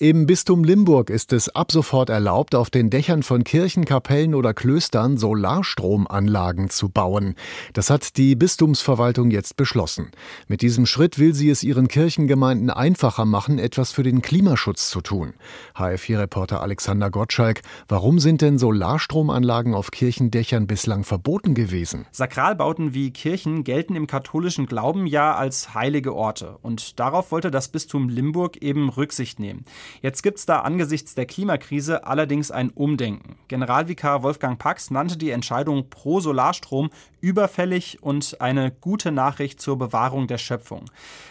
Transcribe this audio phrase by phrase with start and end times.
[0.00, 4.52] Im Bistum Limburg ist es ab sofort erlaubt, auf den Dächern von Kirchen, Kapellen oder
[4.52, 7.36] Klöstern Solarstromanlagen zu bauen.
[7.74, 10.10] Das hat die Bistumsverwaltung jetzt beschlossen.
[10.48, 15.00] Mit diesem Schritt will sie es ihren Kirchengemeinden einfacher machen, etwas für den Klimaschutz zu
[15.00, 15.34] tun.
[15.76, 22.06] HF4-Reporter Alexander Gottschalk, warum sind denn Solarstromanlagen auf Kirchendächern bislang verboten gewesen?
[22.10, 26.58] Sakralbauten wie Kirchen gelten im katholischen Glauben ja als heilige Orte.
[26.62, 29.64] Und darauf wollte das Bistum Limburg eben Rücksicht nehmen.
[30.02, 33.36] Jetzt gibt es da angesichts der Klimakrise allerdings ein Umdenken.
[33.48, 40.26] Generalvikar Wolfgang Pax nannte die Entscheidung pro Solarstrom überfällig und eine gute Nachricht zur Bewahrung
[40.26, 40.84] der Schöpfung.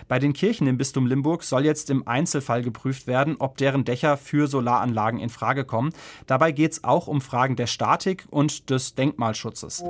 [0.08, 4.18] Bei den Kirchen im Bistum Limburg soll jetzt im Einzelfall geprüft werden, ob deren Dächer
[4.18, 5.94] für Solaranlagen in Frage kommen.
[6.26, 9.84] Dabei geht es auch um Fragen der Statik und des Denkmalschutzes.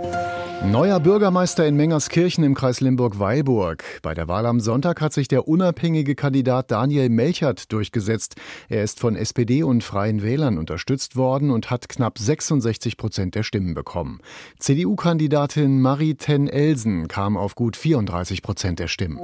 [0.65, 3.83] Neuer Bürgermeister in Mengerskirchen im Kreis Limburg-Weilburg.
[4.01, 8.35] Bei der Wahl am Sonntag hat sich der unabhängige Kandidat Daniel Melchert durchgesetzt.
[8.69, 13.43] Er ist von SPD und Freien Wählern unterstützt worden und hat knapp 66 Prozent der
[13.43, 14.19] Stimmen bekommen.
[14.59, 19.19] CDU-Kandidatin Marie Ten Elsen kam auf gut 34 Prozent der Stimmen.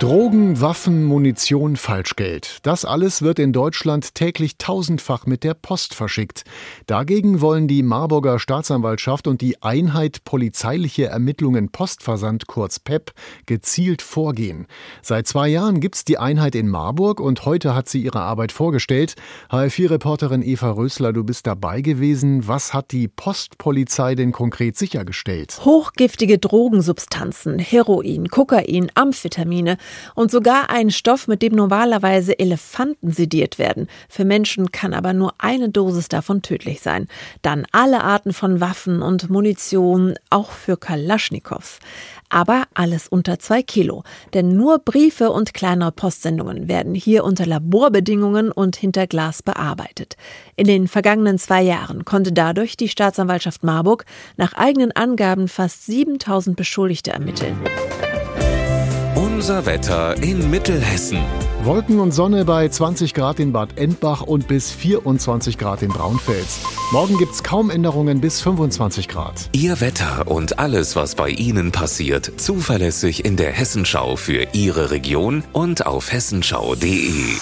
[0.00, 2.60] Drogen, Waffen, Munition, Falschgeld.
[2.62, 6.44] Das alles wird in Deutschland täglich tausendfach mit der Post verschickt.
[6.86, 13.12] Dagegen wollen die Marburger Staatsanwaltschaft und die Einheit Polizeiliche Ermittlungen Postversand, kurz PEP,
[13.44, 14.66] gezielt vorgehen.
[15.02, 19.16] Seit zwei Jahren gibt's die Einheit in Marburg und heute hat sie ihre Arbeit vorgestellt.
[19.50, 22.48] HR4-Reporterin Eva Rösler, du bist dabei gewesen.
[22.48, 25.60] Was hat die Postpolizei denn konkret sichergestellt?
[25.62, 29.76] Hochgiftige Drogensubstanzen, Heroin, Kokain, Amphetamine
[30.14, 33.88] und sogar ein Stoff, mit dem normalerweise Elefanten sediert werden.
[34.08, 37.08] Für Menschen kann aber nur eine Dosis davon tödlich sein.
[37.42, 41.78] Dann alle Arten von Waffen und Munition, auch für Kalaschnikows.
[42.28, 44.04] Aber alles unter zwei Kilo.
[44.34, 50.16] Denn nur Briefe und kleinere Postsendungen werden hier unter Laborbedingungen und hinter Glas bearbeitet.
[50.56, 54.04] In den vergangenen zwei Jahren konnte dadurch die Staatsanwaltschaft Marburg
[54.36, 57.58] nach eigenen Angaben fast 7000 Beschuldigte ermitteln.
[59.50, 61.18] Unser Wetter in Mittelhessen.
[61.64, 66.60] Wolken und Sonne bei 20 Grad in Bad Endbach und bis 24 Grad in Braunfels.
[66.92, 69.50] Morgen gibt's kaum Änderungen bis 25 Grad.
[69.50, 75.42] Ihr Wetter und alles, was bei Ihnen passiert, zuverlässig in der Hessenschau für Ihre Region
[75.52, 77.34] und auf hessenschau.de.